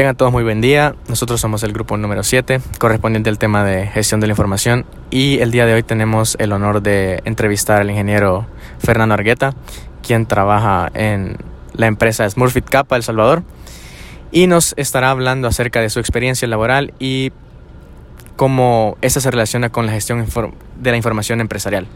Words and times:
Tengan 0.00 0.16
todos 0.16 0.32
muy 0.32 0.42
buen 0.42 0.62
día. 0.62 0.94
Nosotros 1.08 1.42
somos 1.42 1.62
el 1.62 1.74
grupo 1.74 1.94
número 1.98 2.22
7, 2.22 2.62
correspondiente 2.78 3.28
al 3.28 3.36
tema 3.36 3.64
de 3.64 3.86
gestión 3.86 4.18
de 4.18 4.28
la 4.28 4.32
información. 4.32 4.86
Y 5.10 5.40
el 5.40 5.50
día 5.50 5.66
de 5.66 5.74
hoy 5.74 5.82
tenemos 5.82 6.38
el 6.40 6.52
honor 6.52 6.80
de 6.80 7.20
entrevistar 7.26 7.82
al 7.82 7.90
ingeniero 7.90 8.46
Fernando 8.78 9.12
Argueta, 9.12 9.52
quien 10.02 10.24
trabaja 10.24 10.90
en 10.94 11.36
la 11.74 11.86
empresa 11.86 12.26
Smurfit 12.30 12.64
Kappa 12.64 12.96
El 12.96 13.02
Salvador. 13.02 13.42
Y 14.32 14.46
nos 14.46 14.72
estará 14.78 15.10
hablando 15.10 15.48
acerca 15.48 15.82
de 15.82 15.90
su 15.90 16.00
experiencia 16.00 16.48
laboral 16.48 16.94
y 16.98 17.32
cómo 18.36 18.96
esta 19.02 19.20
se 19.20 19.30
relaciona 19.30 19.68
con 19.68 19.84
la 19.84 19.92
gestión 19.92 20.24
de 20.76 20.90
la 20.92 20.96
información 20.96 21.42
empresarial. 21.42 21.86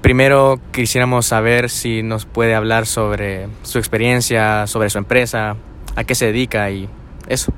Primero 0.00 0.58
quisiéramos 0.72 1.26
saber 1.26 1.68
si 1.68 2.02
nos 2.02 2.24
puede 2.24 2.54
hablar 2.54 2.86
sobre 2.86 3.48
su 3.64 3.76
experiencia, 3.76 4.66
sobre 4.66 4.88
su 4.88 4.96
empresa, 4.96 5.58
a 6.00 6.04
qué 6.04 6.14
se 6.14 6.26
dedica 6.26 6.70
y 6.70 6.88
eso. 7.28 7.52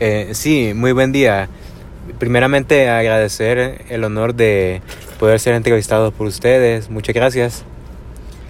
Eh, 0.00 0.30
sí, 0.32 0.72
muy 0.74 0.92
buen 0.92 1.12
día. 1.12 1.48
Primeramente 2.18 2.88
agradecer 2.88 3.84
el 3.90 4.04
honor 4.04 4.34
de 4.34 4.80
poder 5.18 5.38
ser 5.40 5.54
entrevistado 5.54 6.10
por 6.10 6.26
ustedes. 6.26 6.88
Muchas 6.88 7.14
gracias. 7.14 7.64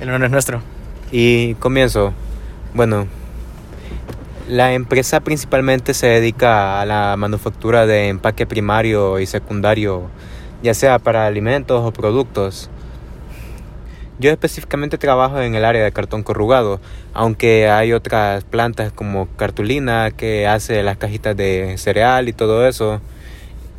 El 0.01 0.11
honor 0.11 0.27
es 0.27 0.31
nuestro. 0.31 0.63
Y 1.11 1.55
comienzo. 1.55 2.13
Bueno, 2.73 3.09
la 4.49 4.75
empresa 4.75 5.21
principalmente 5.21 5.93
se 5.93 6.07
dedica 6.07 6.81
a 6.81 6.87
la 6.87 7.17
manufactura 7.17 7.85
de 7.87 8.09
empaque 8.09 8.47
primario 8.47 9.19
y 9.19 9.27
secundario, 9.27 10.09
ya 10.63 10.73
sea 10.73 11.01
para 11.01 11.27
alimentos 11.27 11.85
o 11.85 11.93
productos. 11.93 12.71
Yo 14.19 14.31
específicamente 14.31 14.97
trabajo 14.97 15.41
en 15.41 15.55
el 15.55 15.65
área 15.65 15.85
de 15.85 15.93
cartón 15.93 16.23
corrugado, 16.23 16.81
aunque 17.13 17.69
hay 17.69 17.93
otras 17.93 18.45
plantas 18.45 18.93
como 18.93 19.29
cartulina 19.37 20.11
que 20.11 20.47
hace 20.47 20.83
las 20.83 20.97
cajitas 20.97 21.37
de 21.37 21.77
cereal 21.77 22.29
y 22.29 22.33
todo 22.33 22.67
eso, 22.67 23.01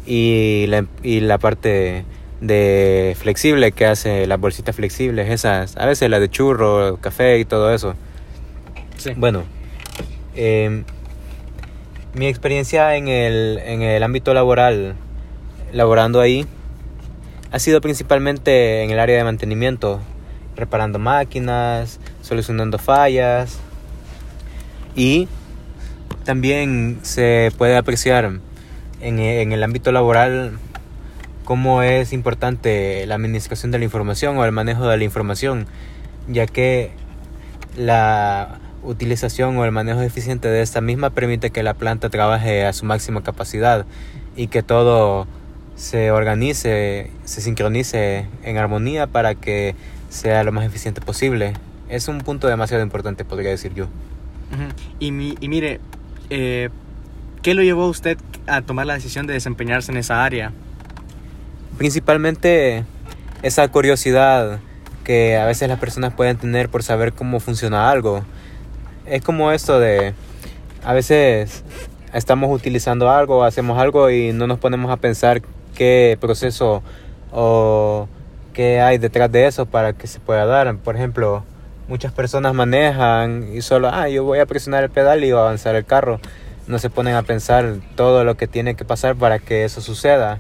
y 0.06 0.66
la, 0.67 0.86
y 1.02 1.22
la 1.22 1.39
parte 1.39 2.06
de 2.39 3.16
flexible 3.20 3.72
que 3.72 3.88
hace 3.88 4.28
las 4.28 4.39
bolsitas 4.39 4.75
flexibles, 4.75 5.30
esas, 5.30 5.75
a 5.75 5.86
veces 5.88 6.09
la 6.09 6.20
de 6.20 6.30
churro, 6.30 6.97
café 6.97 7.40
y 7.40 7.45
todo 7.45 7.73
eso. 7.73 7.95
Sí. 8.97 9.14
Bueno, 9.16 9.44
em, 10.36 10.84
mi 12.14 12.28
experiencia 12.28 12.95
en 12.95 13.08
el, 13.08 13.59
en 13.66 13.81
el 13.81 14.03
ámbito 14.03 14.34
laboral, 14.34 14.95
laborando 15.73 16.22
ahí, 16.22 16.45
ha 17.52 17.59
sido 17.59 17.81
principalmente 17.81 18.84
en 18.84 18.92
el 18.92 19.00
área 19.00 19.17
de 19.17 19.23
mantenimiento, 19.23 20.00
reparando 20.58 21.00
máquinas, 21.00 22.00
solucionando 22.22 22.77
fallas. 22.77 23.59
Y 24.95 25.30
también 26.25 27.00
se 27.03 27.52
puede 27.58 27.77
apreciar 27.77 28.30
en, 29.00 29.19
el 29.19 29.63
ámbito 29.63 29.91
laboral 29.91 30.59
cómo 31.45 31.81
es 31.83 32.11
importante 32.11 33.05
la 33.05 33.16
administración 33.16 33.72
de 33.72 33.80
la 33.80 33.85
información 33.85 34.38
o 34.38 34.44
el 34.44 34.52
manejo 34.52 34.88
de 34.88 34.97
la 34.97 35.03
información, 35.05 35.67
ya 36.28 36.45
que 36.45 36.91
la 37.78 38.59
utilización 38.83 39.58
o 39.58 39.66
el 39.66 39.72
manejo 39.72 40.02
eficiente 40.02 40.50
de 40.50 40.61
esta 40.61 40.81
misma 40.81 41.11
permite 41.11 41.52
que 41.52 41.63
la 41.63 41.73
planta 41.73 42.09
trabaje 42.09 42.66
a 42.66 42.73
su 42.73 42.85
máxima 42.85 43.23
capacidad 43.23 43.85
y 44.35 44.47
que 44.47 44.63
todo 44.63 45.28
se 45.78 46.11
organice, 46.11 47.11
se 47.23 47.41
sincronice 47.41 48.25
en 48.44 48.58
armonía 48.58 49.08
para 49.08 49.35
que 49.35 49.75
sea 50.09 50.44
lo 50.44 50.52
más 50.52 50.66
eficiente 50.66 51.02
posible. 51.02 51.53
Es 51.89 52.08
un 52.08 52.19
punto 52.19 52.47
demasiado 52.47 52.83
importante, 52.83 53.25
podría 53.25 53.52
decir 53.52 53.73
yo. 53.73 53.88
y, 55.00 55.08
y, 55.08 55.50
mire, 55.50 55.80
eh, 56.30 56.69
¿qué 57.41 57.53
lo 57.53 57.63
llevó 57.63 57.83
a 57.83 57.89
usted 57.89 58.17
a 58.45 58.61
tomar 58.61 58.85
la 58.85 58.94
decisión 58.94 59.28
de 59.28 59.33
desempeñarse 59.33 59.91
en 59.91 59.97
esa 59.97 60.23
área? 60.23 60.52
Principalmente 61.78 62.83
esa 63.44 63.67
curiosidad 63.69 64.59
que 65.03 65.38
a 65.38 65.46
veces 65.46 65.69
las 65.69 65.79
personas 65.79 66.13
pueden 66.13 66.38
tener 66.38 66.69
por 66.69 66.84
saber 66.84 67.13
cómo 67.13 67.40
funciona 67.40 67.90
algo. 67.90 68.25
Es 69.06 69.22
como 69.22 69.51
esto 69.51 69.79
de, 69.79 70.13
a 70.84 70.94
veces 70.94 71.63
estamos 72.13 72.53
utilizando 72.53 73.09
algo, 73.09 73.44
hacemos 73.44 73.79
algo 73.79 74.09
y 74.09 74.34
no 74.34 74.47
nos 74.47 74.59
ponemos 74.59 74.91
a 74.91 74.97
pensar 74.97 75.41
qué 75.75 76.17
proceso 76.19 76.84
o 77.31 78.07
qué 78.57 78.81
hay 78.81 78.97
detrás 78.97 79.31
de 79.31 79.45
eso 79.45 79.68
para 79.68 79.94
que 79.94 80.07
se 80.07 80.19
pueda 80.19 80.47
dar. 80.47 80.75
Por 80.78 80.95
ejemplo, 80.95 81.44
muchas 81.88 82.12
personas 82.12 82.56
manejan 82.56 83.50
y 83.53 83.62
solo, 83.62 83.88
ah, 83.94 84.09
yo 84.09 84.23
voy 84.23 84.40
a 84.40 84.47
presionar 84.47 84.84
el 84.84 84.90
pedal 84.90 85.23
y 85.23 85.31
voy 85.31 85.40
a 85.40 85.44
avanzar 85.44 85.75
el 85.75 85.85
carro. 85.85 86.19
No 86.66 86.79
se 86.79 86.90
ponen 86.90 87.13
a 87.13 87.22
pensar 87.22 87.75
todo 87.96 88.23
lo 88.23 88.35
que 88.35 88.47
tiene 88.47 88.73
que 88.73 88.84
pasar 88.84 89.16
para 89.16 89.38
que 89.38 89.63
eso 89.63 89.79
suceda. 89.79 90.40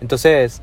Entonces, 0.00 0.62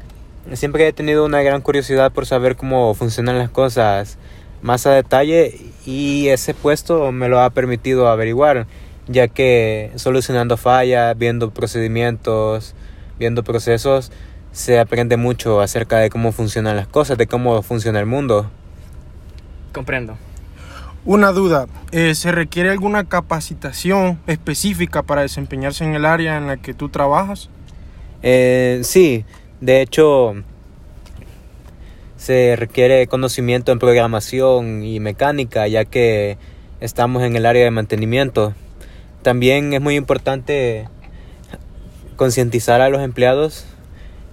siempre 0.53 0.87
he 0.87 0.93
tenido 0.93 1.23
una 1.25 1.43
gran 1.43 1.61
curiosidad 1.61 2.11
por 2.11 2.25
saber 2.25 2.55
cómo 2.55 2.95
funcionan 2.95 3.37
las 3.37 3.51
cosas 3.51 4.17
más 4.63 4.87
a 4.87 4.91
detalle 4.93 5.61
y 5.85 6.29
ese 6.29 6.55
puesto 6.55 7.11
me 7.11 7.29
lo 7.29 7.39
ha 7.39 7.51
permitido 7.51 8.07
averiguar, 8.07 8.65
ya 9.07 9.27
que 9.27 9.91
solucionando 9.93 10.57
fallas, 10.57 11.15
viendo 11.15 11.51
procedimientos, 11.51 12.73
viendo 13.19 13.43
procesos, 13.43 14.11
se 14.55 14.79
aprende 14.79 15.17
mucho 15.17 15.59
acerca 15.59 15.97
de 15.97 16.09
cómo 16.09 16.31
funcionan 16.31 16.77
las 16.77 16.87
cosas, 16.87 17.17
de 17.17 17.27
cómo 17.27 17.61
funciona 17.61 17.99
el 17.99 18.05
mundo. 18.05 18.49
Comprendo. 19.73 20.17
Una 21.03 21.33
duda, 21.33 21.67
eh, 21.91 22.15
¿se 22.15 22.31
requiere 22.31 22.69
alguna 22.69 23.03
capacitación 23.03 24.17
específica 24.27 25.03
para 25.03 25.23
desempeñarse 25.23 25.83
en 25.83 25.93
el 25.93 26.05
área 26.05 26.37
en 26.37 26.47
la 26.47 26.55
que 26.55 26.73
tú 26.73 26.87
trabajas? 26.87 27.49
Eh, 28.23 28.79
sí, 28.83 29.25
de 29.59 29.81
hecho 29.81 30.35
se 32.15 32.55
requiere 32.55 33.07
conocimiento 33.07 33.73
en 33.73 33.79
programación 33.79 34.83
y 34.83 35.01
mecánica 35.01 35.67
ya 35.67 35.83
que 35.83 36.37
estamos 36.79 37.23
en 37.23 37.35
el 37.35 37.45
área 37.45 37.65
de 37.65 37.71
mantenimiento. 37.71 38.53
También 39.21 39.73
es 39.73 39.81
muy 39.81 39.97
importante 39.97 40.87
concientizar 42.15 42.79
a 42.79 42.87
los 42.87 43.01
empleados 43.01 43.65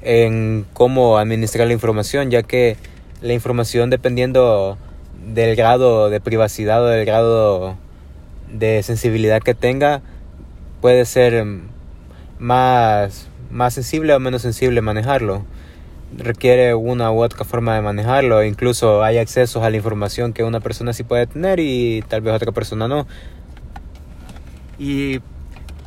en 0.03 0.67
cómo 0.73 1.19
administrar 1.19 1.67
la 1.67 1.73
información, 1.73 2.31
ya 2.31 2.43
que 2.43 2.77
la 3.21 3.33
información 3.33 3.91
dependiendo 3.91 4.77
del 5.27 5.55
grado 5.57 6.11
de 6.11 6.21
privacidad 6.21 6.83
o 6.85 6.87
del 6.87 7.07
grado 7.07 7.77
de 8.53 8.83
sensibilidad 8.83 9.41
que 9.41 9.55
tenga, 9.55 10.03
puede 10.81 11.05
ser 11.05 11.45
más, 12.39 13.29
más 13.51 13.75
sensible 13.75 14.15
o 14.15 14.21
menos 14.21 14.43
sensible 14.43 14.81
manejarlo. 14.81 15.45
Requiere 16.17 16.75
una 16.75 17.11
u 17.11 17.23
otra 17.23 17.45
forma 17.45 17.75
de 17.75 17.81
manejarlo. 17.81 18.45
Incluso 18.45 19.03
hay 19.03 19.17
accesos 19.17 19.62
a 19.62 19.71
la 19.71 19.77
información 19.77 20.35
que 20.35 20.45
una 20.45 20.61
persona 20.61 20.93
sí 20.93 21.05
puede 21.05 21.27
tener 21.27 21.59
y 21.61 22.05
tal 22.09 22.21
vez 22.21 22.35
otra 22.35 22.53
persona 22.53 22.89
no. 22.89 23.07
Y 24.79 25.21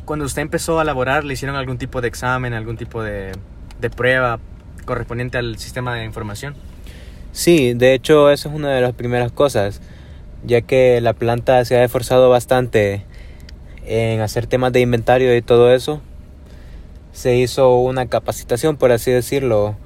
cuando 0.04 0.24
usted 0.24 0.42
empezó 0.42 0.80
a 0.80 0.84
laborar, 0.84 1.24
¿le 1.24 1.34
hicieron 1.34 1.56
algún 1.56 1.78
tipo 1.78 2.00
de 2.00 2.08
examen, 2.08 2.54
algún 2.54 2.76
tipo 2.76 3.02
de 3.02 3.32
prueba 3.90 4.38
correspondiente 4.84 5.38
al 5.38 5.58
sistema 5.58 5.94
de 5.94 6.04
información. 6.04 6.54
Sí, 7.32 7.74
de 7.74 7.92
hecho 7.92 8.30
eso 8.30 8.48
es 8.48 8.54
una 8.54 8.70
de 8.70 8.80
las 8.80 8.94
primeras 8.94 9.30
cosas, 9.30 9.82
ya 10.44 10.62
que 10.62 11.00
la 11.02 11.12
planta 11.12 11.64
se 11.64 11.76
ha 11.76 11.84
esforzado 11.84 12.30
bastante 12.30 13.04
en 13.84 14.20
hacer 14.20 14.46
temas 14.46 14.72
de 14.72 14.80
inventario 14.80 15.36
y 15.36 15.42
todo 15.42 15.74
eso. 15.74 16.00
Se 17.12 17.36
hizo 17.36 17.76
una 17.76 18.06
capacitación, 18.06 18.76
por 18.76 18.92
así 18.92 19.10
decirlo, 19.10 19.76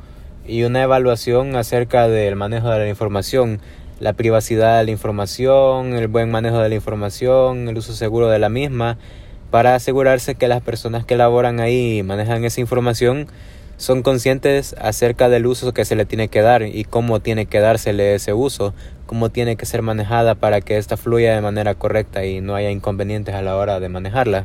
y 0.47 0.62
una 0.65 0.83
evaluación 0.83 1.56
acerca 1.56 2.09
del 2.09 2.37
manejo 2.37 2.71
de 2.71 2.78
la 2.78 2.89
información, 2.89 3.60
la 4.00 4.15
privacidad 4.15 4.78
de 4.78 4.84
la 4.84 4.91
información, 4.91 5.94
el 5.94 6.09
buen 6.09 6.31
manejo 6.31 6.59
de 6.59 6.69
la 6.69 6.75
información, 6.75 7.69
el 7.69 7.78
uso 7.78 7.94
seguro 7.94 8.28
de 8.28 8.39
la 8.39 8.49
misma, 8.49 8.97
para 9.50 9.75
asegurarse 9.75 10.36
que 10.36 10.48
las 10.48 10.63
personas 10.63 11.04
que 11.04 11.16
laboran 11.16 11.60
ahí 11.60 11.98
y 11.98 12.03
manejan 12.03 12.45
esa 12.45 12.60
información 12.60 13.27
son 13.80 14.03
conscientes 14.03 14.77
acerca 14.78 15.30
del 15.30 15.47
uso 15.47 15.72
que 15.72 15.86
se 15.86 15.97
le 15.97 16.04
tiene 16.04 16.28
que 16.28 16.42
dar 16.42 16.62
y 16.62 16.84
cómo 16.84 17.21
tiene 17.21 17.47
que 17.47 17.60
dársele 17.60 18.15
ese 18.15 18.34
uso, 18.34 18.74
cómo 19.06 19.30
tiene 19.30 19.56
que 19.56 19.65
ser 19.65 19.80
manejada 19.80 20.34
para 20.34 20.60
que 20.60 20.77
ésta 20.77 20.98
fluya 20.98 21.34
de 21.34 21.41
manera 21.41 21.74
correcta 21.74 22.27
y 22.27 22.42
no 22.42 22.54
haya 22.54 22.71
inconvenientes 22.71 23.34
a 23.34 23.41
la 23.41 23.56
hora 23.56 23.80
de 23.80 23.88
manejarla. 23.88 24.44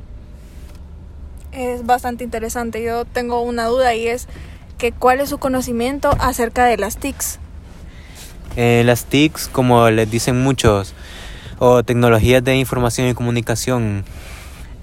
Es 1.51 1.85
bastante 1.85 2.23
interesante. 2.23 2.81
Yo 2.81 3.03
tengo 3.03 3.41
una 3.41 3.65
duda 3.65 3.93
y 3.93 4.07
es 4.07 4.29
que 4.77 4.93
cuál 4.93 5.19
es 5.19 5.27
su 5.31 5.37
conocimiento 5.37 6.11
acerca 6.19 6.63
de 6.63 6.77
las 6.77 6.95
TICs. 6.95 7.39
Eh, 8.55 8.83
las 8.85 9.03
TICs, 9.03 9.49
como 9.49 9.89
les 9.89 10.09
dicen 10.09 10.41
muchos, 10.41 10.93
o 11.59 11.83
tecnologías 11.83 12.41
de 12.41 12.55
información 12.55 13.09
y 13.09 13.13
comunicación 13.13 14.05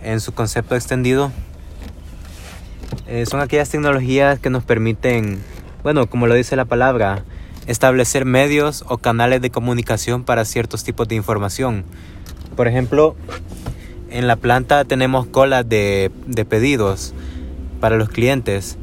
en 0.02 0.20
su 0.20 0.34
concepto 0.34 0.74
extendido, 0.74 1.32
eh, 3.06 3.26
son 3.26 3.40
aquellas 3.40 3.68
tecnologías 3.68 4.38
que 4.38 4.50
nos 4.50 4.64
permiten, 4.64 5.40
bueno, 5.82 6.06
como 6.08 6.26
lo 6.26 6.34
dice 6.34 6.56
la 6.56 6.64
palabra, 6.64 7.24
establecer 7.66 8.24
medios 8.24 8.84
o 8.88 8.98
canales 8.98 9.40
de 9.40 9.50
comunicación 9.50 10.24
para 10.24 10.44
ciertos 10.44 10.84
tipos 10.84 11.08
de 11.08 11.14
información. 11.14 11.84
Por 12.56 12.68
ejemplo, 12.68 13.16
en 14.10 14.26
la 14.26 14.36
planta 14.36 14.84
tenemos 14.84 15.26
colas 15.26 15.68
de, 15.68 16.10
de 16.26 16.44
pedidos 16.44 17.14
para 17.80 17.96
los 17.96 18.08
clientes. 18.08 18.78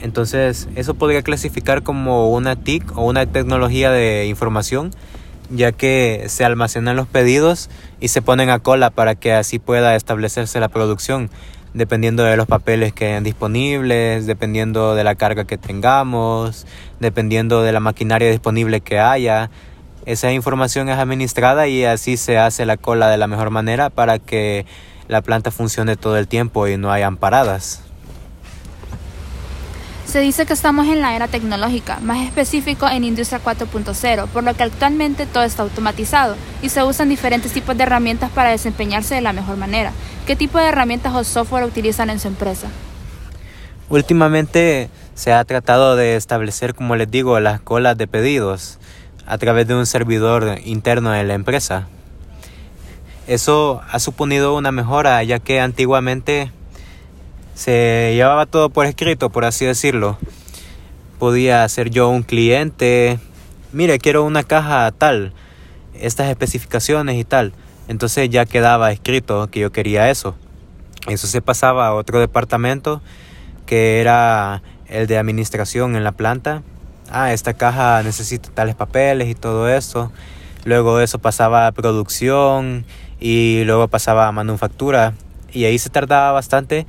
Entonces, 0.00 0.68
eso 0.76 0.94
podría 0.94 1.22
clasificar 1.22 1.82
como 1.82 2.30
una 2.30 2.56
TIC 2.56 2.96
o 2.96 3.04
una 3.04 3.26
tecnología 3.26 3.90
de 3.90 4.26
información, 4.26 4.92
ya 5.50 5.72
que 5.72 6.24
se 6.28 6.44
almacenan 6.44 6.96
los 6.96 7.08
pedidos 7.08 7.68
y 8.00 8.08
se 8.08 8.22
ponen 8.22 8.50
a 8.50 8.60
cola 8.60 8.90
para 8.90 9.14
que 9.14 9.32
así 9.32 9.58
pueda 9.58 9.96
establecerse 9.96 10.60
la 10.60 10.68
producción, 10.68 11.30
dependiendo 11.74 12.22
de 12.24 12.36
los 12.36 12.46
papeles 12.46 12.92
que 12.92 13.06
hayan 13.06 13.24
disponibles, 13.24 14.26
dependiendo 14.26 14.94
de 14.94 15.04
la 15.04 15.14
carga 15.14 15.44
que 15.44 15.58
tengamos, 15.58 16.66
dependiendo 17.00 17.62
de 17.62 17.72
la 17.72 17.80
maquinaria 17.80 18.30
disponible 18.30 18.80
que 18.80 18.98
haya. 18.98 19.50
Esa 20.06 20.32
información 20.32 20.88
es 20.88 20.98
administrada 20.98 21.68
y 21.68 21.84
así 21.84 22.16
se 22.16 22.38
hace 22.38 22.64
la 22.66 22.76
cola 22.76 23.10
de 23.10 23.18
la 23.18 23.26
mejor 23.26 23.50
manera 23.50 23.90
para 23.90 24.18
que 24.18 24.64
la 25.08 25.22
planta 25.22 25.50
funcione 25.50 25.96
todo 25.96 26.16
el 26.18 26.28
tiempo 26.28 26.68
y 26.68 26.76
no 26.76 26.90
hayan 26.90 27.16
paradas. 27.16 27.87
Se 30.08 30.20
dice 30.20 30.46
que 30.46 30.54
estamos 30.54 30.86
en 30.86 31.02
la 31.02 31.14
era 31.14 31.28
tecnológica, 31.28 31.98
más 32.00 32.24
específico 32.24 32.88
en 32.88 33.04
Industria 33.04 33.42
4.0, 33.44 34.26
por 34.28 34.42
lo 34.42 34.54
que 34.54 34.62
actualmente 34.62 35.26
todo 35.26 35.42
está 35.42 35.64
automatizado 35.64 36.34
y 36.62 36.70
se 36.70 36.82
usan 36.82 37.10
diferentes 37.10 37.52
tipos 37.52 37.76
de 37.76 37.82
herramientas 37.82 38.30
para 38.30 38.48
desempeñarse 38.48 39.16
de 39.16 39.20
la 39.20 39.34
mejor 39.34 39.58
manera. 39.58 39.92
¿Qué 40.26 40.34
tipo 40.34 40.56
de 40.56 40.68
herramientas 40.68 41.14
o 41.14 41.24
software 41.24 41.64
utilizan 41.64 42.08
en 42.08 42.20
su 42.20 42.28
empresa? 42.28 42.68
Últimamente 43.90 44.88
se 45.14 45.34
ha 45.34 45.44
tratado 45.44 45.94
de 45.94 46.16
establecer, 46.16 46.74
como 46.74 46.96
les 46.96 47.10
digo, 47.10 47.38
las 47.38 47.60
colas 47.60 47.98
de 47.98 48.06
pedidos 48.06 48.78
a 49.26 49.36
través 49.36 49.68
de 49.68 49.74
un 49.74 49.84
servidor 49.84 50.58
interno 50.64 51.10
de 51.10 51.24
la 51.24 51.34
empresa. 51.34 51.86
Eso 53.26 53.82
ha 53.90 53.98
suponido 53.98 54.56
una 54.56 54.72
mejora, 54.72 55.22
ya 55.22 55.38
que 55.38 55.60
antiguamente 55.60 56.50
se 57.58 58.12
llevaba 58.14 58.46
todo 58.46 58.70
por 58.70 58.86
escrito, 58.86 59.30
por 59.30 59.44
así 59.44 59.64
decirlo. 59.64 60.16
Podía 61.18 61.68
ser 61.68 61.90
yo 61.90 62.08
un 62.08 62.22
cliente, 62.22 63.18
mire, 63.72 63.98
quiero 63.98 64.22
una 64.22 64.44
caja 64.44 64.88
tal, 64.92 65.32
estas 65.92 66.28
especificaciones 66.28 67.16
y 67.16 67.24
tal. 67.24 67.52
Entonces 67.88 68.30
ya 68.30 68.46
quedaba 68.46 68.92
escrito 68.92 69.50
que 69.50 69.58
yo 69.58 69.72
quería 69.72 70.08
eso. 70.08 70.36
Eso 71.08 71.26
se 71.26 71.42
pasaba 71.42 71.88
a 71.88 71.94
otro 71.94 72.20
departamento 72.20 73.02
que 73.66 74.00
era 74.00 74.62
el 74.86 75.08
de 75.08 75.18
administración 75.18 75.96
en 75.96 76.04
la 76.04 76.12
planta. 76.12 76.62
Ah, 77.10 77.32
esta 77.32 77.54
caja 77.54 78.04
necesita 78.04 78.50
tales 78.50 78.76
papeles 78.76 79.28
y 79.28 79.34
todo 79.34 79.68
eso. 79.68 80.12
Luego 80.64 81.00
eso 81.00 81.18
pasaba 81.18 81.66
a 81.66 81.72
producción 81.72 82.84
y 83.18 83.64
luego 83.64 83.88
pasaba 83.88 84.28
a 84.28 84.32
manufactura. 84.32 85.14
Y 85.52 85.64
ahí 85.64 85.80
se 85.80 85.90
tardaba 85.90 86.30
bastante 86.30 86.86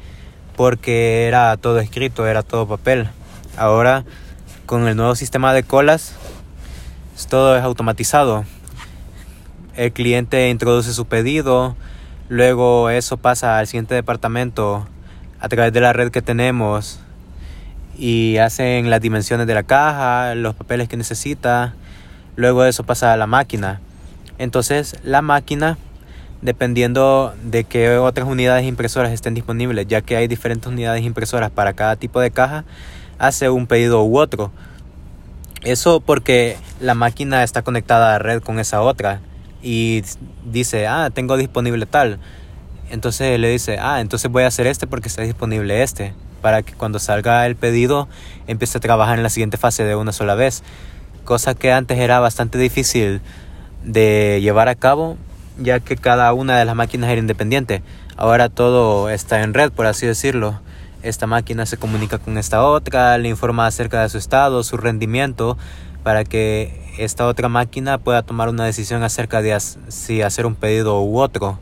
porque 0.60 1.26
era 1.26 1.56
todo 1.56 1.80
escrito, 1.80 2.28
era 2.28 2.44
todo 2.44 2.68
papel. 2.68 3.08
Ahora 3.56 4.04
con 4.66 4.90
el 4.90 4.98
nuevo 4.98 5.16
sistema 5.16 5.54
de 5.54 5.64
colas 5.64 6.16
todo 7.30 7.56
es 7.56 7.64
automatizado. 7.64 8.44
El 9.78 9.94
cliente 9.94 10.50
introduce 10.50 10.92
su 10.92 11.06
pedido, 11.06 11.78
luego 12.28 12.90
eso 12.90 13.16
pasa 13.16 13.58
al 13.58 13.68
siguiente 13.68 13.96
departamento 13.96 14.86
a 15.40 15.48
través 15.48 15.72
de 15.72 15.80
la 15.80 15.94
red 15.94 16.12
que 16.12 16.22
tenemos 16.22 17.00
y 17.98 18.36
hacen 18.36 18.90
las 18.90 19.00
dimensiones 19.00 19.48
de 19.48 19.54
la 19.54 19.64
caja, 19.64 20.36
los 20.36 20.56
papeles 20.56 20.90
que 20.90 20.98
necesita, 20.98 21.74
luego 22.36 22.66
eso 22.66 22.84
pasa 22.84 23.14
a 23.14 23.18
la 23.18 23.28
máquina. 23.28 23.80
Entonces 24.38 24.98
la 25.04 25.22
máquina 25.22 25.78
dependiendo 26.42 27.34
de 27.44 27.64
qué 27.64 27.98
otras 27.98 28.28
unidades 28.28 28.66
impresoras 28.66 29.12
estén 29.12 29.34
disponibles, 29.34 29.88
ya 29.88 30.02
que 30.02 30.16
hay 30.16 30.28
diferentes 30.28 30.68
unidades 30.68 31.04
impresoras 31.04 31.52
para 31.52 31.74
cada 31.74 31.96
tipo 31.96 32.20
de 32.20 32.32
caja, 32.32 32.66
hace 33.18 33.50
un 33.50 33.68
pedido 33.68 34.04
u 34.04 34.18
otro. 34.18 34.52
Eso 35.62 36.00
porque 36.00 36.58
la 36.80 36.94
máquina 36.94 37.44
está 37.44 37.62
conectada 37.62 38.16
a 38.16 38.20
red 38.20 38.42
con 38.42 38.60
esa 38.60 38.82
otra 38.82 39.20
y 39.62 40.04
dice, 40.46 40.88
ah, 40.88 41.10
tengo 41.14 41.36
disponible 41.36 41.86
tal. 41.86 42.20
Entonces 42.90 43.38
le 43.40 43.50
dice, 43.50 43.78
ah, 43.80 44.00
entonces 44.00 44.32
voy 44.32 44.44
a 44.44 44.48
hacer 44.48 44.68
este 44.68 44.88
porque 44.88 45.10
está 45.10 45.22
disponible 45.22 45.84
este, 45.84 46.14
para 46.42 46.64
que 46.64 46.74
cuando 46.74 46.98
salga 47.00 47.46
el 47.46 47.58
pedido 47.58 48.08
empiece 48.48 48.78
a 48.78 48.82
trabajar 48.82 49.18
en 49.18 49.24
la 49.24 49.30
siguiente 49.30 49.58
fase 49.58 49.84
de 49.84 49.96
una 49.96 50.14
sola 50.14 50.36
vez. 50.36 50.64
Cosa 51.26 51.54
que 51.54 51.74
antes 51.74 52.00
era 52.00 52.22
bastante 52.22 52.58
difícil 52.58 53.22
de 53.84 54.40
llevar 54.42 54.70
a 54.70 54.76
cabo 54.76 55.18
ya 55.60 55.80
que 55.80 55.96
cada 55.98 56.34
una 56.34 56.58
de 56.58 56.66
las 56.66 56.76
máquinas 56.76 57.10
era 57.10 57.20
independiente. 57.20 57.82
Ahora 58.18 58.50
todo 58.50 59.10
está 59.10 59.42
en 59.44 59.54
red, 59.54 59.72
por 59.72 59.86
así 59.86 60.06
decirlo. 60.06 60.60
Esta 61.04 61.28
máquina 61.28 61.66
se 61.66 61.78
comunica 61.78 62.18
con 62.18 62.38
esta 62.38 62.64
otra, 62.64 63.18
le 63.18 63.30
informa 63.30 63.68
acerca 63.68 64.02
de 64.02 64.10
su 64.10 64.18
estado, 64.18 64.64
su 64.64 64.76
rendimiento, 64.76 65.58
para 66.04 66.26
que 66.26 66.94
esta 66.98 67.26
otra 67.26 67.48
máquina 67.48 67.98
pueda 67.98 68.22
tomar 68.24 68.50
una 68.50 68.66
decisión 68.66 69.04
acerca 69.04 69.42
de 69.42 69.58
si 69.88 70.22
hacer 70.22 70.46
un 70.46 70.56
pedido 70.56 71.02
u 71.02 71.20
otro, 71.20 71.60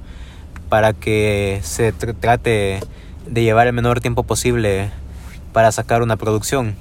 para 0.69 0.93
que 0.93 1.59
se 1.63 1.91
trate 1.91 2.79
de 3.27 3.43
llevar 3.43 3.67
el 3.67 3.73
menor 3.73 3.99
tiempo 3.99 4.23
posible 4.23 4.89
para 5.53 5.71
sacar 5.71 6.01
una 6.01 6.17
producción, 6.17 6.75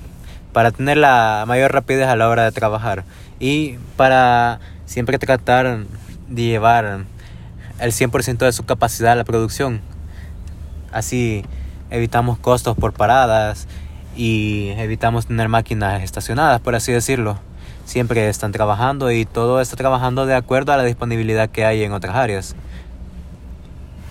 para 0.52 0.70
tener 0.70 0.96
la 0.96 1.44
mayor 1.46 1.72
rapidez 1.72 2.08
a 2.08 2.16
la 2.16 2.28
hora 2.28 2.44
de 2.44 2.52
trabajar 2.52 3.04
y 3.38 3.76
para 3.96 4.60
siempre 4.86 5.18
tratar 5.18 5.80
de 6.28 6.42
llevar 6.42 7.04
el 7.78 7.92
100% 7.92 8.38
de 8.38 8.52
su 8.52 8.64
capacidad 8.64 9.12
a 9.12 9.16
la 9.16 9.24
producción. 9.24 9.80
Así 10.92 11.44
evitamos 11.90 12.38
costos 12.38 12.76
por 12.76 12.92
paradas 12.92 13.66
y 14.16 14.70
evitamos 14.76 15.26
tener 15.26 15.48
máquinas 15.48 16.02
estacionadas, 16.02 16.60
por 16.60 16.74
así 16.74 16.92
decirlo. 16.92 17.38
Siempre 17.84 18.28
están 18.28 18.50
trabajando 18.52 19.12
y 19.12 19.24
todo 19.26 19.60
está 19.60 19.76
trabajando 19.76 20.26
de 20.26 20.34
acuerdo 20.34 20.72
a 20.72 20.76
la 20.76 20.84
disponibilidad 20.84 21.48
que 21.50 21.64
hay 21.64 21.82
en 21.82 21.92
otras 21.92 22.16
áreas. 22.16 22.56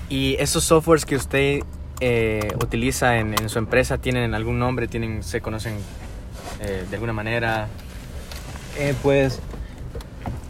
¿Y 0.08 0.36
esos 0.40 0.64
softwares 0.64 1.06
que 1.06 1.16
usted 1.16 1.60
eh, 2.00 2.54
utiliza 2.62 3.18
en, 3.18 3.34
en, 3.34 3.50
su 3.50 3.58
empresa 3.58 3.98
tienen 3.98 4.34
algún 4.36 4.60
nombre? 4.60 4.88
¿Tienen, 4.88 5.24
¿Se 5.24 5.42
conocen 5.42 5.76
eh, 6.62 6.86
de 6.90 6.96
alguna 6.96 7.12
manera? 7.12 7.68
Eh, 8.78 8.94
pues 9.02 9.42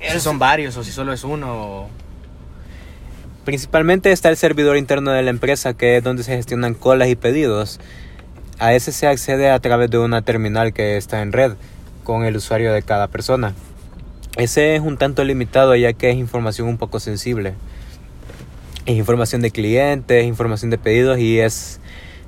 si 0.01 0.19
son 0.19 0.39
varios 0.39 0.77
o 0.77 0.83
si 0.83 0.91
solo 0.91 1.13
es 1.13 1.23
uno. 1.23 1.87
Principalmente 3.43 4.11
está 4.11 4.29
el 4.29 4.37
servidor 4.37 4.77
interno 4.77 5.11
de 5.11 5.21
la 5.21 5.29
empresa 5.29 5.75
que 5.75 5.97
es 5.97 6.03
donde 6.03 6.23
se 6.23 6.35
gestionan 6.35 6.73
colas 6.73 7.09
y 7.09 7.15
pedidos. 7.15 7.79
A 8.57 8.73
ese 8.73 8.91
se 8.91 9.07
accede 9.07 9.49
a 9.49 9.59
través 9.59 9.89
de 9.89 9.97
una 9.97 10.21
terminal 10.21 10.73
que 10.73 10.97
está 10.97 11.21
en 11.21 11.31
red 11.31 11.53
con 12.03 12.23
el 12.25 12.37
usuario 12.37 12.73
de 12.73 12.81
cada 12.81 13.07
persona. 13.07 13.53
Ese 14.37 14.75
es 14.75 14.81
un 14.81 14.97
tanto 14.97 15.23
limitado 15.23 15.75
ya 15.75 15.93
que 15.93 16.09
es 16.09 16.17
información 16.17 16.67
un 16.67 16.77
poco 16.77 16.99
sensible. 16.99 17.53
Es 18.85 18.95
información 18.95 19.41
de 19.41 19.51
clientes, 19.51 20.25
información 20.25 20.71
de 20.71 20.77
pedidos 20.77 21.19
y 21.19 21.39
es, 21.39 21.79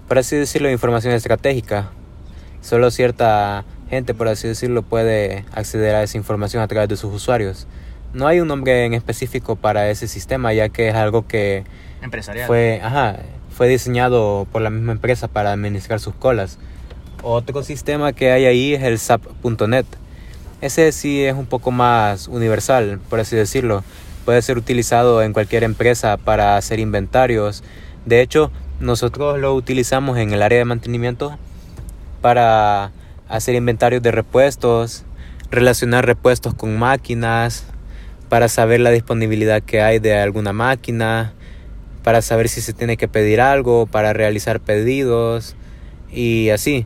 por 0.07 0.17
así 0.17 0.35
decirlo, 0.35 0.69
información 0.69 1.13
estratégica. 1.13 1.91
Solo 2.61 2.91
cierta 2.91 3.65
gente, 3.89 4.13
por 4.13 4.27
así 4.27 4.47
decirlo, 4.47 4.81
puede 4.81 5.45
acceder 5.53 5.95
a 5.95 6.03
esa 6.03 6.17
información 6.17 6.61
a 6.63 6.67
través 6.67 6.89
de 6.89 6.97
sus 6.97 7.13
usuarios. 7.13 7.67
No 8.13 8.27
hay 8.27 8.39
un 8.39 8.47
nombre 8.47 8.85
en 8.85 8.93
específico 8.93 9.55
para 9.55 9.89
ese 9.89 10.07
sistema, 10.07 10.53
ya 10.53 10.69
que 10.69 10.89
es 10.89 10.95
algo 10.95 11.27
que 11.27 11.65
fue, 12.45 12.79
ajá, 12.83 13.19
fue 13.49 13.67
diseñado 13.67 14.47
por 14.51 14.61
la 14.61 14.69
misma 14.69 14.93
empresa 14.93 15.27
para 15.27 15.51
administrar 15.51 15.99
sus 15.99 16.15
colas. 16.15 16.57
Otro 17.23 17.63
sistema 17.63 18.13
que 18.13 18.31
hay 18.31 18.45
ahí 18.45 18.73
es 18.73 18.83
el 18.83 18.99
SAP.net. 18.99 19.85
Ese 20.61 20.91
sí 20.91 21.23
es 21.23 21.35
un 21.35 21.45
poco 21.45 21.71
más 21.71 22.27
universal, 22.27 22.99
por 23.09 23.19
así 23.19 23.35
decirlo. 23.35 23.83
Puede 24.25 24.41
ser 24.41 24.57
utilizado 24.57 25.21
en 25.21 25.33
cualquier 25.33 25.63
empresa 25.63 26.17
para 26.17 26.57
hacer 26.57 26.79
inventarios. 26.79 27.63
De 28.05 28.21
hecho, 28.21 28.51
nosotros 28.79 29.39
lo 29.39 29.53
utilizamos 29.53 30.17
en 30.17 30.33
el 30.33 30.41
área 30.41 30.59
de 30.59 30.65
mantenimiento 30.65 31.37
para 32.21 32.91
hacer 33.29 33.55
inventarios 33.55 34.01
de 34.01 34.11
repuestos, 34.11 35.03
relacionar 35.51 36.05
repuestos 36.05 36.53
con 36.53 36.77
máquinas, 36.77 37.65
para 38.29 38.49
saber 38.49 38.79
la 38.81 38.91
disponibilidad 38.91 39.61
que 39.61 39.81
hay 39.81 39.99
de 39.99 40.17
alguna 40.17 40.53
máquina, 40.53 41.33
para 42.03 42.21
saber 42.21 42.49
si 42.49 42.61
se 42.61 42.73
tiene 42.73 42.97
que 42.97 43.07
pedir 43.07 43.41
algo, 43.41 43.85
para 43.85 44.13
realizar 44.13 44.59
pedidos 44.59 45.55
y 46.11 46.49
así. 46.49 46.85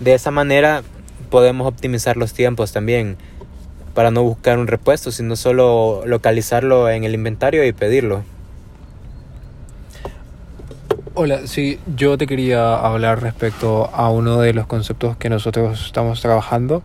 De 0.00 0.14
esa 0.14 0.30
manera 0.30 0.82
podemos 1.30 1.66
optimizar 1.66 2.16
los 2.16 2.32
tiempos 2.32 2.72
también 2.72 3.16
para 3.94 4.10
no 4.10 4.22
buscar 4.22 4.58
un 4.58 4.66
repuesto, 4.66 5.12
sino 5.12 5.36
solo 5.36 6.02
localizarlo 6.06 6.88
en 6.88 7.04
el 7.04 7.14
inventario 7.14 7.64
y 7.66 7.72
pedirlo. 7.72 8.24
Hola, 11.22 11.46
sí, 11.46 11.78
yo 11.96 12.16
te 12.16 12.26
quería 12.26 12.76
hablar 12.76 13.20
respecto 13.20 13.90
a 13.92 14.08
uno 14.08 14.40
de 14.40 14.54
los 14.54 14.66
conceptos 14.66 15.18
que 15.18 15.28
nosotros 15.28 15.84
estamos 15.84 16.22
trabajando 16.22 16.82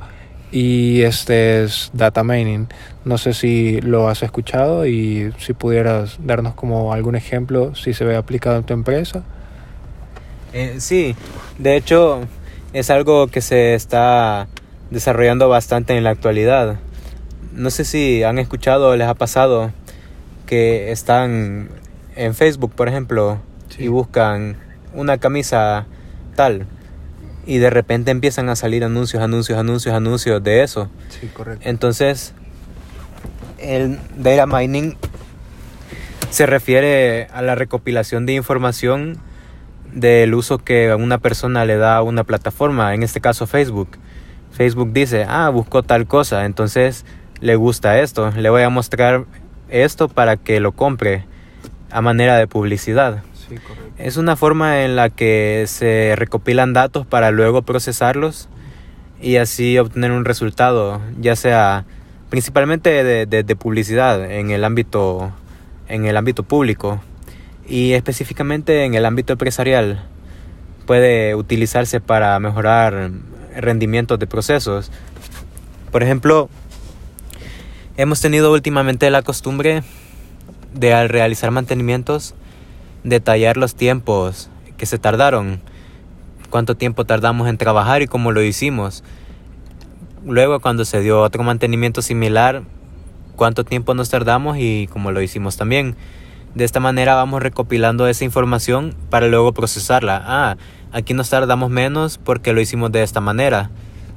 y 0.51 1.04
este 1.04 1.63
es 1.63 1.89
data 1.94 2.22
mining. 2.22 2.68
No 3.06 3.18
sé 3.18 3.34
si 3.34 3.80
lo 3.80 4.10
has 4.10 4.24
escuchado 4.24 4.86
y 4.88 5.32
si 5.38 5.54
pudieras 5.54 6.18
darnos 6.20 6.54
como 6.54 6.92
algún 6.92 7.15
ejemplo 7.15 7.75
si 7.75 7.94
se 7.94 8.04
ve 8.04 8.18
aplicado 8.18 8.58
en 8.58 8.65
tu 8.65 8.74
empresa. 8.74 9.24
Eh, 10.51 10.75
sí, 10.80 11.15
de 11.58 11.77
hecho 11.77 12.20
es 12.74 12.89
algo 12.89 13.27
que 13.27 13.39
se 13.39 13.74
está 13.74 14.50
desarrollando 14.92 15.48
bastante 15.48 15.96
en 15.96 16.04
la 16.04 16.10
actualidad. 16.10 16.75
No 17.54 17.70
sé 17.70 17.86
si 17.86 18.24
han 18.24 18.38
escuchado 18.38 18.89
o 18.89 18.96
les 18.98 19.08
ha 19.08 19.13
pasado 19.13 19.72
que 20.46 20.92
están 20.92 21.70
en 22.18 22.36
Facebook, 22.36 22.74
por 22.75 22.89
ejemplo, 22.89 23.39
y 23.77 23.88
buscan 23.88 24.58
una 24.94 25.17
camisa 25.17 25.86
tal 26.36 26.67
y 27.46 27.60
de 27.60 27.70
repente 27.70 28.12
empiezan 28.12 28.50
a 28.50 28.55
salir 28.55 28.84
anuncios, 28.84 29.22
anuncios, 29.22 29.58
anuncios, 29.58 29.94
anuncios 29.94 30.44
de 30.44 30.63
eso. 30.63 30.89
Sí, 31.10 31.27
correcto. 31.27 31.67
Entonces, 31.67 32.34
el 33.60 34.00
data 34.17 34.46
mining 34.46 34.98
se 36.29 36.46
refiere 36.46 37.27
a 37.34 37.41
la 37.41 37.55
recopilación 37.55 38.25
de 38.25 38.34
información 38.34 39.17
del 39.94 40.34
uso 40.34 40.58
que 40.58 40.94
una 40.94 41.20
persona 41.20 41.65
le 41.65 41.77
da 41.77 41.98
a 41.98 42.01
una 42.01 42.24
plataforma, 42.24 42.94
en 42.94 43.03
este 43.03 43.22
caso 43.22 43.48
Facebook. 43.48 43.98
Facebook 44.51 44.91
dice, 44.91 45.25
ah, 45.27 45.50
buscó 45.50 45.84
tal 45.84 46.08
cosa, 46.08 46.46
entonces 46.46 47.05
le 47.39 47.55
gusta 47.55 48.00
esto, 48.00 48.32
le 48.32 48.50
voy 48.50 48.63
a 48.63 48.70
mostrar 48.70 49.25
esto 49.70 50.08
para 50.08 50.38
que 50.38 50.60
lo 50.60 50.72
compre 50.72 51.25
a 51.91 52.01
manera 52.01 52.38
de 52.38 52.48
publicidad. 52.48 53.24
Sí, 53.48 53.56
correcto. 53.56 53.94
Es 53.98 54.18
una 54.18 54.36
forma 54.36 54.84
en 54.84 54.96
la 54.96 55.10
que 55.10 55.66
se 55.68 56.14
recopilan 56.16 56.74
datos 56.74 57.06
para 57.06 57.32
luego 57.32 57.62
procesarlos 57.62 58.50
y 59.22 59.38
así 59.38 59.78
obtener 59.78 60.12
un 60.12 60.25
resultado, 60.25 61.02
ya 61.20 61.36
sea 61.36 61.86
principalmente 62.30 63.04
de, 63.04 63.25
de, 63.25 63.44
de, 63.44 63.56
publicidad 63.56 64.32
en 64.32 64.50
el 64.50 64.64
ámbito 64.64 65.32
en 65.88 66.06
el 66.06 66.18
ámbito 66.18 66.44
público 66.44 67.02
y 67.68 67.94
específicamente 67.94 68.84
en 68.86 68.96
el 68.96 69.06
ámbito 69.06 69.34
empresarial 69.34 70.04
puede 70.86 71.36
utilizarse 71.36 72.00
para 72.00 72.40
mejorar 72.40 73.12
rendimientos 73.56 74.20
de 74.20 74.28
procesos. 74.28 74.92
Por 75.92 76.04
ejemplo, 76.04 76.50
hemos 77.98 78.22
tenido 78.22 78.52
últimamente 78.52 79.10
la 79.10 79.22
costumbre 79.22 79.84
de 80.74 80.94
al 80.94 81.10
realizar 81.10 81.52
mantenimientos 81.52 82.36
detallar 83.05 83.55
los 83.55 83.75
tiempos 83.75 84.50
que 84.77 84.88
se 84.88 84.97
tardaron, 84.97 85.62
cuánto 86.50 86.75
tiempo 86.75 87.05
tardamos 87.05 87.47
en 87.47 87.57
trabajar 87.57 88.01
y 88.01 88.07
cómo 88.07 88.31
lo 88.31 88.41
hicimos. 88.41 89.03
Luego 90.25 90.59
cuando 90.59 90.85
se 90.85 91.01
dio 91.01 91.21
otro 91.21 91.43
mantenimiento 91.43 92.01
similar, 92.01 92.63
cuánto 93.35 93.63
tiempo 93.63 93.93
nos 93.93 94.09
tardamos 94.09 94.57
y 94.59 94.88
cómo 94.91 95.12
lo 95.12 95.21
hicimos 95.21 95.55
también. 95.55 95.95
De 96.55 96.65
esta 96.65 96.79
manera 96.79 97.13
vamos 97.13 97.43
recopilando 97.43 98.07
esa 98.07 98.25
información 98.25 98.95
para 99.12 99.27
luego 99.27 99.53
procesarla. 99.53 100.21
Ah, 100.25 100.57
aquí 100.91 101.13
nos 101.13 101.29
tardamos 101.29 101.69
menos 101.69 102.17
porque 102.17 102.53
lo 102.53 102.62
hicimos 102.62 102.91
de 102.91 103.03
esta 103.03 103.21
manera. 103.21 103.69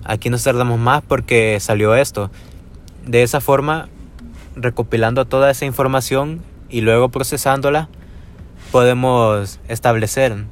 Aquí 0.04 0.30
nos 0.30 0.44
tardamos 0.44 0.78
más 0.78 1.02
porque 1.06 1.58
salió 1.60 1.94
esto. 1.94 2.30
De 3.04 3.22
esa 3.22 3.42
forma, 3.42 3.88
recopilando 4.56 5.26
toda 5.26 5.50
esa 5.50 5.66
información 5.66 6.40
y 6.70 6.80
luego 6.80 7.10
procesándola, 7.10 7.88
podemos 8.70 9.60
establecer. 9.68 10.44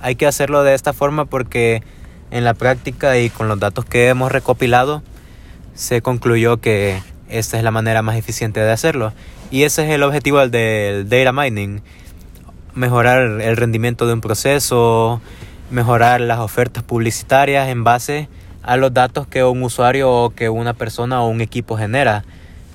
Hay 0.00 0.16
que 0.16 0.26
hacerlo 0.26 0.62
de 0.62 0.74
esta 0.74 0.92
forma 0.92 1.24
porque 1.24 1.82
en 2.30 2.44
la 2.44 2.54
práctica 2.54 3.18
y 3.18 3.30
con 3.30 3.48
los 3.48 3.60
datos 3.60 3.84
que 3.84 4.08
hemos 4.08 4.32
recopilado 4.32 5.02
se 5.74 6.02
concluyó 6.02 6.58
que 6.58 7.00
esta 7.28 7.56
es 7.56 7.64
la 7.64 7.70
manera 7.70 8.02
más 8.02 8.16
eficiente 8.16 8.60
de 8.60 8.70
hacerlo. 8.70 9.12
Y 9.50 9.62
ese 9.62 9.84
es 9.84 9.90
el 9.90 10.02
objetivo 10.02 10.46
del 10.46 11.08
data 11.08 11.32
mining. 11.32 11.82
Mejorar 12.74 13.40
el 13.40 13.56
rendimiento 13.56 14.06
de 14.06 14.14
un 14.14 14.20
proceso, 14.20 15.20
mejorar 15.70 16.20
las 16.20 16.40
ofertas 16.40 16.82
publicitarias 16.82 17.68
en 17.68 17.84
base 17.84 18.28
a 18.62 18.76
los 18.76 18.92
datos 18.92 19.26
que 19.26 19.44
un 19.44 19.62
usuario 19.62 20.10
o 20.10 20.30
que 20.30 20.48
una 20.48 20.74
persona 20.74 21.22
o 21.22 21.28
un 21.28 21.40
equipo 21.40 21.76
genera. 21.76 22.24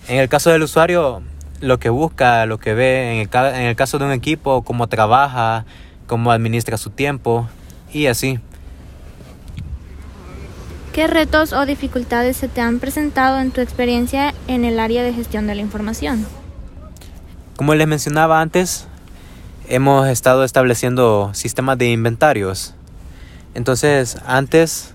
En 0.07 0.19
el 0.19 0.29
caso 0.29 0.51
del 0.51 0.63
usuario, 0.63 1.21
lo 1.61 1.79
que 1.79 1.89
busca, 1.89 2.45
lo 2.45 2.59
que 2.59 2.73
ve, 2.73 3.13
en 3.13 3.19
el, 3.19 3.55
en 3.55 3.61
el 3.61 3.75
caso 3.75 3.99
de 3.99 4.05
un 4.05 4.11
equipo, 4.11 4.63
cómo 4.63 4.87
trabaja, 4.87 5.65
cómo 6.07 6.31
administra 6.31 6.77
su 6.77 6.89
tiempo 6.89 7.47
y 7.93 8.07
así. 8.07 8.39
¿Qué 10.93 11.07
retos 11.07 11.53
o 11.53 11.65
dificultades 11.65 12.35
se 12.35 12.47
te 12.47 12.61
han 12.61 12.79
presentado 12.79 13.39
en 13.39 13.51
tu 13.51 13.61
experiencia 13.61 14.33
en 14.47 14.65
el 14.65 14.79
área 14.79 15.03
de 15.03 15.13
gestión 15.13 15.47
de 15.47 15.55
la 15.55 15.61
información? 15.61 16.25
Como 17.55 17.75
les 17.75 17.87
mencionaba 17.87 18.41
antes, 18.41 18.87
hemos 19.67 20.07
estado 20.07 20.43
estableciendo 20.43 21.29
sistemas 21.33 21.77
de 21.77 21.91
inventarios. 21.91 22.73
Entonces, 23.53 24.17
antes 24.25 24.93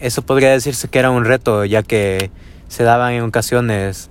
eso 0.00 0.22
podría 0.22 0.50
decirse 0.50 0.88
que 0.88 0.98
era 0.98 1.10
un 1.10 1.24
reto, 1.24 1.64
ya 1.64 1.82
que 1.82 2.30
se 2.68 2.82
daban 2.82 3.12
en 3.12 3.22
ocasiones 3.22 4.10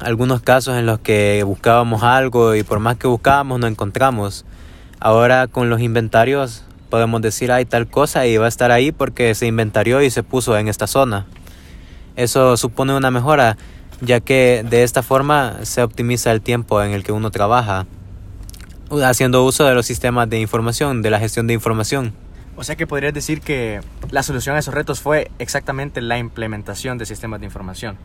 algunos 0.00 0.42
casos 0.42 0.76
en 0.76 0.86
los 0.86 0.98
que 0.98 1.42
buscábamos 1.44 2.02
algo 2.02 2.54
y 2.54 2.62
por 2.62 2.80
más 2.80 2.96
que 2.96 3.06
buscábamos 3.06 3.60
no 3.60 3.66
encontramos. 3.66 4.44
Ahora 5.00 5.46
con 5.46 5.70
los 5.70 5.80
inventarios 5.80 6.64
podemos 6.90 7.22
decir 7.22 7.50
hay 7.52 7.64
tal 7.64 7.88
cosa 7.88 8.26
y 8.26 8.36
va 8.36 8.46
a 8.46 8.48
estar 8.48 8.70
ahí 8.70 8.92
porque 8.92 9.34
se 9.34 9.46
inventarió 9.46 10.02
y 10.02 10.10
se 10.10 10.22
puso 10.22 10.56
en 10.58 10.68
esta 10.68 10.86
zona. 10.86 11.26
Eso 12.14 12.56
supone 12.56 12.96
una 12.96 13.10
mejora 13.10 13.56
ya 14.00 14.20
que 14.20 14.64
de 14.68 14.82
esta 14.82 15.02
forma 15.02 15.56
se 15.62 15.82
optimiza 15.82 16.30
el 16.32 16.42
tiempo 16.42 16.82
en 16.82 16.92
el 16.92 17.02
que 17.02 17.12
uno 17.12 17.30
trabaja 17.30 17.86
haciendo 19.02 19.44
uso 19.44 19.64
de 19.64 19.74
los 19.74 19.86
sistemas 19.86 20.30
de 20.30 20.38
información, 20.38 21.02
de 21.02 21.10
la 21.10 21.18
gestión 21.18 21.46
de 21.46 21.54
información. 21.54 22.12
O 22.56 22.64
sea 22.64 22.76
que 22.76 22.86
podrías 22.86 23.12
decir 23.12 23.40
que 23.40 23.80
la 24.10 24.22
solución 24.22 24.56
a 24.56 24.60
esos 24.60 24.72
retos 24.72 25.00
fue 25.00 25.30
exactamente 25.38 26.00
la 26.00 26.18
implementación 26.18 26.96
de 26.96 27.04
sistemas 27.04 27.40
de 27.40 27.46
información. 27.46 27.96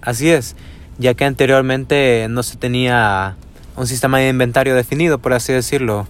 Así 0.00 0.30
es 0.30 0.54
ya 0.98 1.14
que 1.14 1.24
anteriormente 1.24 2.26
no 2.28 2.42
se 2.42 2.56
tenía 2.56 3.36
un 3.76 3.86
sistema 3.86 4.18
de 4.18 4.28
inventario 4.28 4.74
definido, 4.74 5.18
por 5.18 5.32
así 5.32 5.52
decirlo, 5.52 6.06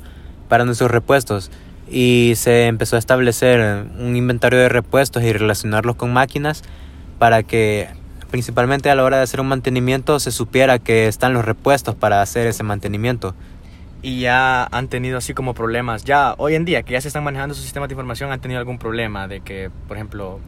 para 0.48 0.64
nuestros 0.64 0.90
repuestos 0.90 1.50
y 1.90 2.34
se 2.36 2.66
empezó 2.66 2.96
a 2.96 2.98
establecer 2.98 3.86
un 3.98 4.16
inventario 4.16 4.58
de 4.58 4.68
repuestos 4.68 5.22
y 5.22 5.32
relacionarlos 5.32 5.96
con 5.96 6.12
máquinas 6.12 6.62
para 7.18 7.42
que 7.42 7.88
principalmente 8.30 8.90
a 8.90 8.94
la 8.94 9.04
hora 9.04 9.18
de 9.18 9.22
hacer 9.22 9.40
un 9.40 9.48
mantenimiento 9.48 10.20
se 10.20 10.30
supiera 10.30 10.78
que 10.78 11.08
están 11.08 11.32
los 11.32 11.44
repuestos 11.44 11.94
para 11.94 12.20
hacer 12.20 12.46
ese 12.46 12.62
mantenimiento. 12.62 13.34
Y 14.00 14.20
ya 14.20 14.64
han 14.64 14.88
tenido 14.88 15.18
así 15.18 15.34
como 15.34 15.54
problemas, 15.54 16.04
ya 16.04 16.34
hoy 16.38 16.54
en 16.54 16.64
día 16.64 16.82
que 16.82 16.92
ya 16.92 17.00
se 17.00 17.08
están 17.08 17.24
manejando 17.24 17.54
sus 17.54 17.64
sistemas 17.64 17.88
de 17.88 17.94
información, 17.94 18.30
han 18.30 18.40
tenido 18.40 18.60
algún 18.60 18.78
problema 18.78 19.26
de 19.26 19.40
que, 19.40 19.70
por 19.88 19.96
ejemplo, 19.96 20.38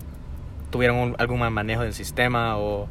tuvieron 0.70 0.97
un, 0.99 1.16
algún 1.18 1.40
mal 1.40 1.50
manejo 1.50 1.82
del 1.82 1.94
sistema 1.94 2.59
o 2.59 2.88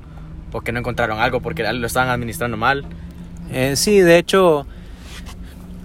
porque 0.52 0.72
no 0.72 0.80
encontraron 0.80 1.20
algo, 1.20 1.42
porque 1.42 1.64
lo 1.72 1.88
estaban 1.88 2.10
administrando 2.10 2.58
mal. 2.58 2.86
Eh, 3.52 3.76
sí, 3.76 4.00
de 4.00 4.18
hecho, 4.18 4.68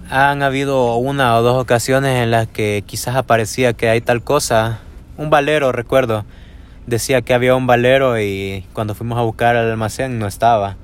han 0.09 0.43
habido 0.43 0.95
una 0.97 1.35
o 1.37 1.41
dos 1.41 1.61
ocasiones 1.61 2.21
en 2.21 2.31
las 2.31 2.47
que 2.47 2.83
quizás 2.85 3.15
aparecía 3.15 3.73
que 3.73 3.89
hay 3.89 4.01
tal 4.01 4.23
cosa. 4.23 4.79
Un 5.17 5.29
valero, 5.29 5.71
recuerdo. 5.71 6.25
Decía 6.85 7.23
que 7.23 7.33
había 7.33 7.55
un 7.55 7.65
valero 7.65 8.19
y 8.19 8.65
cuando 8.73 8.93
fuimos 8.93 9.17
a 9.17 9.23
buscar 9.23 9.55
al 9.55 9.71
almacén 9.71 10.19
no 10.19 10.27
estaba. 10.27 10.77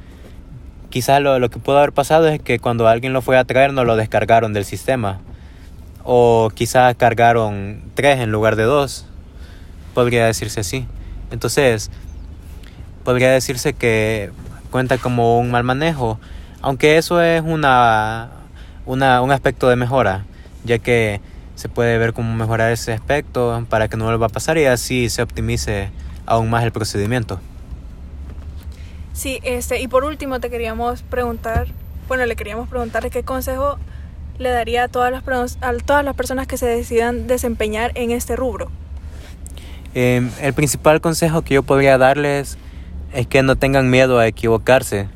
Quizás 0.89 1.21
lo, 1.21 1.37
lo 1.37 1.49
que 1.49 1.59
pudo 1.59 1.77
haber 1.77 1.93
pasado 1.93 2.27
es 2.27 2.41
que 2.41 2.59
cuando 2.59 2.87
alguien 2.87 3.13
lo 3.13 3.21
fue 3.21 3.37
a 3.37 3.45
traer 3.45 3.73
no 3.73 3.83
lo 3.83 3.95
descargaron 3.95 4.53
del 4.53 4.65
sistema. 4.65 5.19
O 6.03 6.49
quizás 6.53 6.95
cargaron 6.95 7.83
tres 7.93 8.19
en 8.19 8.31
lugar 8.31 8.55
de 8.55 8.63
dos. 8.63 9.05
Podría 9.93 10.25
decirse 10.25 10.61
así. 10.61 10.87
Entonces, 11.29 11.91
podría 13.01 13.31
decirse 13.31 13.73
que 13.73 14.31
cuenta 14.71 14.97
como 14.97 15.39
un 15.39 15.51
mal 15.51 15.63
manejo, 15.63 16.19
aunque 16.61 16.97
eso 16.97 17.21
es 17.21 17.41
una, 17.41 18.29
una, 18.85 19.21
un 19.21 19.31
aspecto 19.31 19.67
de 19.69 19.75
mejora, 19.75 20.25
ya 20.63 20.79
que 20.79 21.21
se 21.55 21.69
puede 21.69 21.97
ver 21.97 22.13
cómo 22.13 22.33
mejorar 22.33 22.71
ese 22.71 22.93
aspecto 22.93 23.65
para 23.69 23.87
que 23.87 23.97
no 23.97 24.05
vuelva 24.05 24.27
a 24.27 24.29
pasar 24.29 24.57
y 24.57 24.65
así 24.65 25.09
se 25.09 25.21
optimice 25.21 25.89
aún 26.25 26.49
más 26.49 26.63
el 26.63 26.71
procedimiento. 26.71 27.39
Sí, 29.13 29.39
este, 29.43 29.81
y 29.81 29.87
por 29.87 30.03
último 30.03 30.39
te 30.39 30.49
queríamos 30.49 31.03
preguntar, 31.03 31.67
bueno, 32.07 32.25
le 32.25 32.35
queríamos 32.35 32.69
preguntar 32.69 33.09
qué 33.09 33.23
consejo 33.23 33.77
le 34.39 34.49
daría 34.49 34.85
a 34.85 34.87
todas 34.87 35.11
las, 35.11 35.57
a 35.61 35.73
todas 35.85 36.03
las 36.03 36.15
personas 36.15 36.47
que 36.47 36.57
se 36.57 36.65
decidan 36.65 37.27
desempeñar 37.27 37.91
en 37.95 38.11
este 38.11 38.35
rubro. 38.35 38.71
Eh, 39.93 40.27
el 40.41 40.53
principal 40.53 41.01
consejo 41.01 41.41
que 41.41 41.55
yo 41.55 41.63
podría 41.63 41.97
darles 41.97 42.57
es 43.13 43.27
que 43.27 43.43
no 43.43 43.55
tengan 43.55 43.89
miedo 43.89 44.19
a 44.19 44.27
equivocarse. 44.27 45.07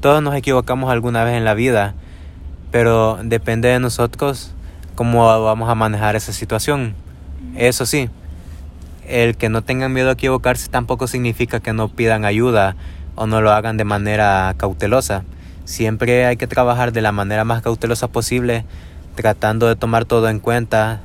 Todos 0.00 0.22
nos 0.22 0.34
equivocamos 0.34 0.90
alguna 0.90 1.24
vez 1.24 1.34
en 1.34 1.44
la 1.44 1.54
vida, 1.54 1.94
pero 2.70 3.18
depende 3.22 3.68
de 3.68 3.80
nosotros 3.80 4.52
cómo 4.94 5.24
vamos 5.42 5.68
a 5.68 5.74
manejar 5.74 6.16
esa 6.16 6.32
situación. 6.32 6.94
Eso 7.56 7.86
sí, 7.86 8.08
el 9.08 9.36
que 9.36 9.48
no 9.48 9.62
tengan 9.62 9.92
miedo 9.92 10.10
a 10.10 10.12
equivocarse 10.12 10.68
tampoco 10.68 11.06
significa 11.06 11.60
que 11.60 11.72
no 11.72 11.88
pidan 11.88 12.24
ayuda 12.24 12.76
o 13.16 13.26
no 13.26 13.40
lo 13.40 13.52
hagan 13.52 13.76
de 13.76 13.84
manera 13.84 14.54
cautelosa. 14.56 15.24
Siempre 15.64 16.26
hay 16.26 16.36
que 16.36 16.46
trabajar 16.46 16.92
de 16.92 17.02
la 17.02 17.12
manera 17.12 17.44
más 17.44 17.62
cautelosa 17.62 18.08
posible, 18.08 18.64
tratando 19.14 19.66
de 19.66 19.76
tomar 19.76 20.04
todo 20.04 20.28
en 20.28 20.40
cuenta, 20.40 21.00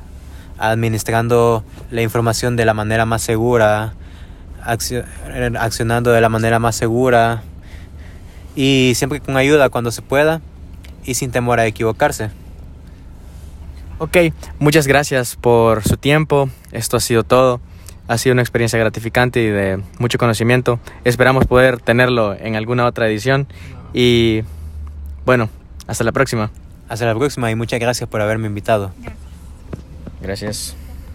administrando 0.57 1.63
la 1.91 2.01
información 2.01 2.55
de 2.55 2.65
la 2.65 2.73
manera 2.73 3.05
más 3.05 3.21
segura, 3.21 3.93
accionando 4.69 6.11
de 6.11 6.21
la 6.21 6.29
manera 6.29 6.59
más 6.59 6.75
segura 6.75 7.43
y 8.55 8.93
siempre 8.95 9.19
con 9.19 9.37
ayuda 9.37 9.69
cuando 9.69 9.91
se 9.91 10.01
pueda 10.01 10.41
y 11.03 11.13
sin 11.15 11.31
temor 11.31 11.59
a 11.59 11.65
equivocarse. 11.65 12.29
Ok, 13.99 14.17
muchas 14.59 14.87
gracias 14.87 15.35
por 15.35 15.83
su 15.83 15.97
tiempo. 15.97 16.49
Esto 16.71 16.97
ha 16.97 16.99
sido 16.99 17.23
todo. 17.23 17.59
Ha 18.07 18.17
sido 18.17 18.33
una 18.33 18.41
experiencia 18.41 18.79
gratificante 18.79 19.41
y 19.41 19.47
de 19.47 19.83
mucho 19.99 20.17
conocimiento. 20.17 20.79
Esperamos 21.03 21.45
poder 21.45 21.79
tenerlo 21.79 22.33
en 22.33 22.55
alguna 22.55 22.85
otra 22.85 23.07
edición. 23.07 23.47
Y 23.93 24.43
bueno, 25.25 25.49
hasta 25.85 26.03
la 26.03 26.11
próxima. 26.11 26.49
Hasta 26.87 27.05
la 27.05 27.13
próxima 27.13 27.51
y 27.51 27.55
muchas 27.55 27.79
gracias 27.79 28.09
por 28.09 28.21
haberme 28.21 28.47
invitado. 28.47 28.91
Gracias. 30.21 30.75